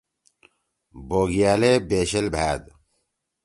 بوگیال 1.07 1.61
ئے 1.67 1.71
بیشِل 1.89 2.25
بھأد۔ 2.33 2.63